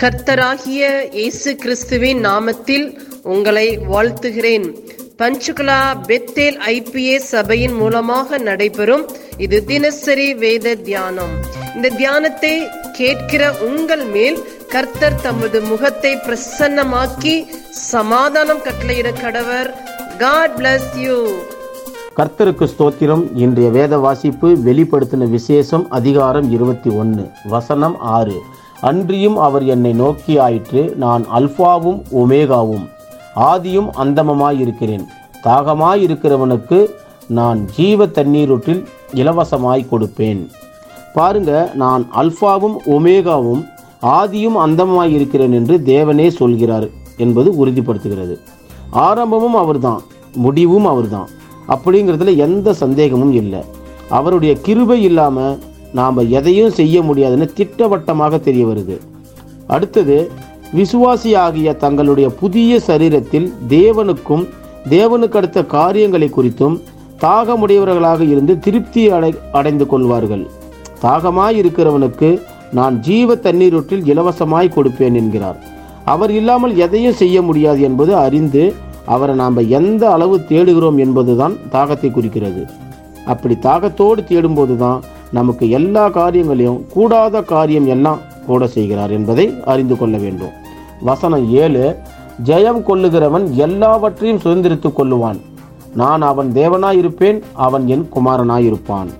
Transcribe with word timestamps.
கர்த்தராகிய 0.00 0.86
இயேசு 1.18 1.50
கிறிஸ்துவின் 1.62 2.18
நாமத்தில் 2.26 2.84
உங்களை 3.34 3.68
வாழ்த்துகிறேன். 3.92 4.66
பஞ்சுகுலா 5.20 5.78
பெத்தேல் 6.08 6.58
ஐபிஏ 6.72 7.14
சபையின் 7.30 7.76
மூலமாக 7.80 8.38
நடைபெறும் 8.48 9.04
இது 9.44 9.58
தினசரி 9.70 10.26
வேத 10.42 10.74
தியானம். 10.88 11.32
இந்த 11.76 11.90
தியானத்தை 12.00 12.52
கேட்கிற 12.98 13.42
உங்கள் 13.68 14.04
மேல் 14.16 14.38
கர்த்தர் 14.74 15.18
தமது 15.26 15.60
முகத்தை 15.70 16.12
பிரசன்னமாக்கி 16.26 17.34
சமாதானம் 17.92 18.62
கட்டளையிட 18.66 19.12
கடவர். 19.22 19.70
காட் 20.24 20.56
பிளஸ் 20.58 20.92
யூ 21.04 21.18
கர்த்தருக்கு 22.20 22.68
ஸ்தோத்திரம். 22.74 23.24
இன்றைய 23.44 23.70
வேத 23.78 23.96
வாசிப்பு 24.04 24.50
வெளிப்படுத்தின 24.68 25.30
விசேஷம் 25.38 25.86
அதிகாரம் 26.00 26.46
இருபத்தி 26.58 26.92
ஒன்று 27.02 27.26
வசனம் 27.56 27.98
ஆறு. 28.18 28.38
அன்றியும் 28.80 29.36
அவர் 29.36 29.64
என்னை 29.64 29.92
நோக்கி 29.92 30.38
ஆயிற்று. 30.38 30.94
நான் 30.96 31.26
அல்ஃபாவும் 31.34 32.02
ஒமேகாவும். 32.12 32.88
ஆதியும் 33.36 33.88
அந்தமமாயிருக்கிறேன். 33.98 35.04
தாகமாயிருக்கிறவனுக்கு 35.42 36.86
நான் 37.28 37.64
ஜீவ 37.64 38.06
தண்ணீரூற்றில் 38.06 38.84
இலவசமாய் 39.14 39.86
கொடுப்பேன். 39.90 40.48
பாருங்க 41.14 41.70
நான் 41.74 42.08
அல்ஃபாவும் 42.16 42.76
ஒமேகாவும் 42.86 43.66
ஆதியும் 44.02 44.56
அந்தமாய் 44.66 45.10
இருக்கிறேன் 45.10 45.52
என்று 45.52 45.82
தேவனே 45.84 46.28
சொல்கிறார் 46.28 46.88
என்பது 47.16 47.66
உறுதிப்படுத்துகிறது. 47.66 48.38
ஆரம்பமும் 48.90 49.54
அவர்தான் 49.54 50.00
முடிவும் 50.34 50.86
அவர்தான். 50.86 51.28
அப்படிங்கிறதுல 51.68 52.36
எந்த 52.36 52.72
சந்தேகமும் 52.72 53.32
இல்லை. 53.32 53.60
அவருடைய 54.08 54.54
கிருபை 54.54 55.02
இல்லாமல் 55.02 55.58
நாம் 55.92 56.18
எதையும் 56.30 56.70
செய்ய 56.70 57.02
முடியாதுன்னு 57.02 57.46
திட்டவட்டமாக 57.52 58.38
தெரிய 58.38 58.66
வருது. 58.66 58.96
அடுத்தது 59.66 60.30
விசுவாசியாகிய 60.74 61.76
தங்களுடைய 61.76 62.28
புதிய 62.28 62.80
சரீரத்தில் 62.86 63.52
தேவனுக்கும் 63.68 64.44
தேவனுக்கு 64.88 65.36
அடுத்த 65.36 65.64
காரியங்களை 65.64 66.28
குறித்தும் 66.28 66.76
தாகமுடையவர்களாக 67.20 68.20
இருந்து 68.20 68.58
திருப்தி 68.58 69.10
அடை 69.10 69.34
அடைந்து 69.52 69.86
கொள்வார்கள். 69.86 70.46
தாகமாய் 71.02 71.56
இருக்கிறவனுக்கு 71.62 72.40
நான் 72.72 73.00
ஜீவ 73.00 73.34
தண்ணீரொற்றில் 73.34 74.06
இலவசமாய் 74.12 74.74
கொடுப்பேன் 74.76 75.14
என்கிறார். 75.14 75.58
அவர் 76.04 76.30
இல்லாமல் 76.30 76.76
எதையும் 76.76 77.18
செய்ய 77.20 77.42
முடியாது 77.42 77.80
என்பது 77.80 78.16
அறிந்து 78.16 78.74
அவரை 79.04 79.34
நாம் 79.34 79.56
எந்த 79.56 80.10
அளவு 80.10 80.36
தேடுகிறோம் 80.48 80.98
என்பதுதான் 80.98 81.56
தாகத்தை 81.72 82.10
குறிக்கிறது. 82.10 82.62
அப்படி 83.24 83.54
தாகத்தோடு 83.54 84.20
தேடும்போது 84.30 84.76
தான் 84.76 85.02
நமக்கு 85.38 85.64
எல்லா 85.78 86.04
காரியங்களையும் 86.18 86.80
கூடாத 86.94 87.42
காரியம் 87.52 87.88
எல்லாம் 87.94 88.20
கூட 88.48 88.66
செய்கிறார் 88.76 89.12
என்பதை 89.18 89.46
அறிந்து 89.72 89.96
கொள்ள 90.00 90.16
வேண்டும். 90.24 90.54
வசனம் 91.08 91.44
ஏழு 91.62 91.84
ஜெயம் 92.48 92.80
கொள்ளுகிறவன் 92.88 93.46
எல்லாவற்றையும் 93.66 94.42
சுதந்திரித்துக் 94.44 94.96
கொள்ளுவான். 94.98 95.38
நான் 96.00 96.22
அவன் 96.30 96.48
தேவனாயிருப்பேன் 96.58 97.38
அவன் 97.66 97.84
என் 97.94 98.06
குமாரனாயிருப்பான். 98.14 99.10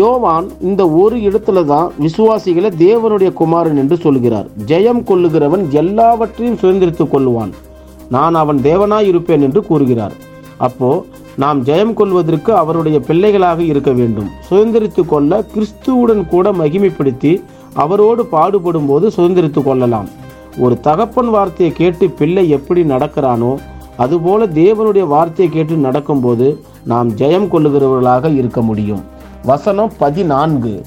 யோவான் 0.00 0.46
இந்த 0.68 0.82
ஒரு 1.02 1.16
இடத்துல 1.28 1.64
தான் 1.72 1.88
விசுவாசிகளை 2.04 2.70
தேவனுடைய 2.84 3.30
குமாரன் 3.40 3.80
என்று 3.82 3.96
சொல்கிறார். 4.04 4.48
ஜெயம் 4.70 5.02
கொள்ளுகிறவன் 5.10 5.64
எல்லாவற்றையும் 5.82 6.60
சுதந்திரித்துக் 6.62 7.12
கொள்ளுவான். 7.12 7.52
நான் 8.14 8.36
அவன் 8.42 8.58
தேவனாய் 8.68 9.10
இருப்பேன் 9.12 9.44
என்று 9.48 9.60
கூறுகிறார். 9.68 10.14
அப்போ 10.66 10.90
நாம் 11.36 11.64
ஜெயம் 11.64 11.94
கொள்வதற்கு 11.94 12.56
அவருடைய 12.56 13.00
பிள்ளைகளாக 13.00 13.62
இருக்க 13.62 13.90
வேண்டும். 13.92 14.30
சுதந்திரித்து 14.50 15.06
கொள்ள 15.06 15.44
கிறிஸ்துவுடன் 15.54 16.28
கூட 16.28 16.52
மகிமைப்படுத்தி 16.52 17.42
அவரோடு 17.72 18.26
பாடுபடும் 18.26 18.86
போது 18.86 19.12
சுதந்திரித்து 19.16 19.62
கொள்ளலாம். 19.62 20.08
ஒரு 20.58 20.80
தகப்பன் 20.80 21.30
வார்த்தையை 21.30 21.74
கேட்டு 21.74 22.10
பிள்ளை 22.10 22.48
எப்படி 22.48 22.82
நடக்கிறானோ 22.82 23.56
அதுபோல 23.96 24.46
தேவனுடைய 24.46 25.06
வார்த்தையை 25.06 25.54
கேட்டு 25.54 25.74
நடக்கும்போது 25.74 26.60
நாம் 26.84 27.16
ஜெயம் 27.16 27.48
கொள்ளுகிறவர்களாக 27.48 28.34
இருக்க 28.36 28.62
முடியும். 28.62 29.04
வசனம் 29.44 29.92
பதினான்கு. 29.98 30.82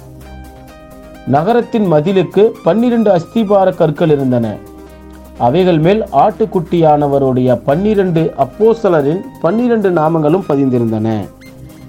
நகரத்தின் 1.27 1.91
மதிலுக்கு 1.91 2.49
பன்னிரண்டு 2.63 3.11
அஸ்திபார 3.11 3.75
கற்கள் 3.75 4.11
இருந்தன. 4.11 4.57
அவைகள் 5.45 5.79
மேல் 5.79 6.03
ஆட்டுக்குட்டியானவருடைய 6.11 7.61
பன்னிரண்டு 7.65 8.33
அப்போசலரின் 8.37 9.19
பன்னிரண்டு 9.41 9.89
நாமங்களும் 9.89 10.45
பதிந்திருந்தன. 10.49 11.27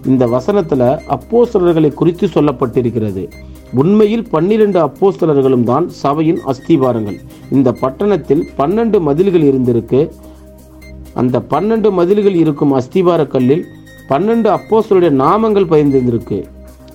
இந்த 0.07 0.27
வசனத்தில் 0.27 0.85
அப்போசலர்களை 1.17 1.95
குறித்து 1.95 2.27
சொல்லப்பட்டிருக்கிறது. 2.27 3.31
உண்மையில் 3.75 4.31
பன்னிரண்டு 4.31 4.79
அப்போஸ்தலர்களும் 4.81 5.63
தான் 5.63 5.89
சபையின் 5.89 6.41
அஸ்திபாரங்கள். 6.47 7.19
இந்த 7.51 7.73
பட்டணத்தில் 7.73 8.49
பன்னெண்டு 8.59 9.01
மதில்கள் 9.01 9.49
இருந்திருக்கு. 9.51 10.11
அந்த 11.15 11.43
பன்னெண்டு 11.51 11.91
மதில்கள் 11.91 12.35
இருக்கும் 12.35 12.75
அஸ்திபார 12.75 13.27
கல்லில் 13.27 13.67
பன்னெண்டு 14.09 14.59
அப்போஸ்தலருடைய 14.59 15.13
நாமங்கள் 15.25 15.71
பதிந்திருந்திருக்கு. 15.73 16.45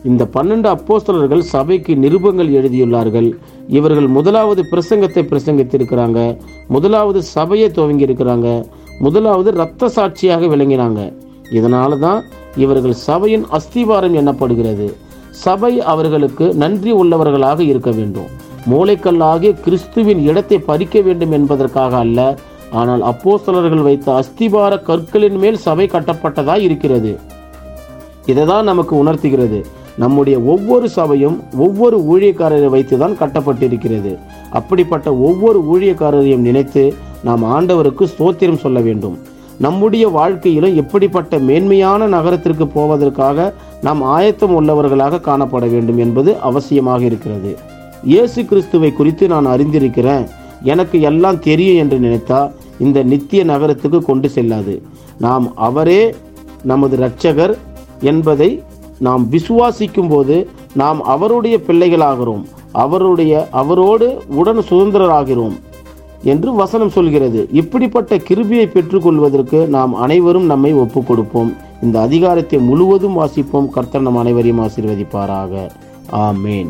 இந்த 0.09 0.23
பன்னெண்டு 0.35 0.67
அப்போஸ்தலர்கள் 0.75 1.43
சபைக்கு 1.53 1.93
நிருபங்கள் 2.03 2.49
எழுதியுள்ளார்கள். 2.59 3.29
இவர்கள் 3.77 4.07
முதலாவது 4.17 4.61
பிரசங்கத்தை 4.71 5.21
பிரசங்கித்திருக்கிறாங்க. 5.31 6.19
முதலாவது 6.75 7.19
சபையை 7.35 7.67
துவங்கி 7.77 8.07
இருக்கிறாங்க 8.07 8.49
முதலாவது 9.05 9.49
இரத்த 9.57 9.89
சாட்சியாக 9.97 10.47
விளங்கினாங்க. 10.53 11.01
இதனால 11.57 11.97
தான் 12.05 12.19
இவர்கள் 12.63 12.95
சபையின் 13.07 13.45
அஸ்திவாரம் 13.57 14.17
எண்ணப்படுகிறது 14.21 14.87
சபை 15.43 15.73
அவர்களுக்கு 15.91 16.45
நன்றி 16.63 16.91
உள்ளவர்களாக 17.01 17.59
இருக்க 17.71 17.91
வேண்டும். 17.99 18.31
மூளைக்கல்லாகிய 18.71 19.51
கிறிஸ்துவின் 19.65 20.21
இடத்தை 20.29 20.57
பறிக்க 20.67 20.97
வேண்டும் 21.07 21.33
என்பதற்காக 21.37 21.93
அல்ல. 22.05 22.19
ஆனால் 22.81 23.01
அப்போஸ்தலர்கள் 23.11 23.85
வைத்த 23.87 24.07
அஸ்திபார 24.19 24.73
கற்களின் 24.89 25.39
மேல் 25.43 25.59
சபை 25.67 25.87
கட்டப்பட்டதாய் 25.95 26.65
இருக்கிறது. 26.67 27.13
இதை 28.31 28.45
தான் 28.51 28.69
நமக்கு 28.71 28.93
உணர்த்துகிறது. 29.03 29.61
நம்முடைய 29.97 30.39
ஒவ்வொரு 30.39 30.89
சபையும் 30.89 31.43
ஒவ்வொரு 31.57 31.97
ஊழியக்காரரை 32.11 32.69
வைத்து 32.69 32.97
தான் 32.97 33.17
கட்டப்பட்டிருக்கிறது. 33.19 34.17
அப்படிப்பட்ட 34.49 35.15
ஒவ்வொரு 35.15 35.59
ஊழியக்காரரையும் 35.73 36.45
நினைத்து 36.47 36.93
நாம் 37.23 37.43
ஆண்டவருக்கு 37.43 38.07
ஸ்தோத்திரம் 38.13 38.63
சொல்ல 38.63 38.79
வேண்டும். 38.79 39.17
நம்முடைய 39.59 40.07
வாழ்க்கையிலும் 40.07 40.75
எப்படிப்பட்ட 40.75 41.39
மேன்மையான 41.39 42.07
நகரத்திற்கு 42.07 42.67
போவதற்காக 42.67 43.53
நாம் 43.81 44.01
ஆயத்தம் 44.01 44.55
உள்ளவர்களாக 44.59 45.21
காணப்பட 45.29 45.69
வேண்டும் 45.71 45.97
என்பது 45.97 46.35
அவசியமாக 46.43 47.01
இருக்கிறது. 47.01 47.57
இயேசு 48.03 48.45
கிறிஸ்துவை 48.45 48.91
குறித்து 48.91 49.27
நான் 49.27 49.47
அறிந்திருக்கிறேன். 49.47 50.25
எனக்கு 50.63 51.01
எல்லாம் 51.01 51.39
தெரியும் 51.39 51.77
என்று 51.77 51.99
நினைத்தா 51.99 52.51
இந்த 52.79 53.03
நித்திய 53.03 53.43
நகரத்துக்கு 53.43 54.01
கொண்டு 54.01 54.29
செல்லாது. 54.29 54.81
நாம் 55.19 55.55
அவரே 55.55 56.13
நமது 56.63 56.97
இரட்சகர் 56.97 57.53
என்பதை 57.99 58.63
நாம் 59.03 59.23
விசுவாசிக்கும் 59.31 60.09
போது 60.09 60.35
நாம் 60.81 60.99
அவருடைய 61.13 61.55
பிள்ளைகளாகிறோம். 61.67 62.43
அவருடைய 62.83 63.33
அவரோடு 63.61 64.07
உடன் 64.39 64.61
சுதந்திரராகிறோம் 64.69 65.55
என்று 66.31 66.49
வசனம் 66.61 66.95
சொல்கிறது. 66.97 67.39
இப்படிப்பட்ட 67.51 68.17
கிருபியை 68.27 68.65
பெற்றுக்கொள்வதற்கு 68.67 69.59
நாம் 69.75 69.93
அனைவரும் 70.05 70.47
நம்மை 70.51 70.71
ஒப்பு 70.83 71.01
கொடுப்போம் 71.03 71.51
இந்த 71.81 71.95
அதிகாரத்தை 72.07 72.59
முழுவதும் 72.69 73.17
வாசிப்போம். 73.19 73.69
கர்த்தர் 73.69 74.07
நம் 74.07 74.21
அனைவரையும் 74.23 74.63
ஆசீர்வதிப்பாராக. 74.65 75.53
ஆமேன். 76.27 76.69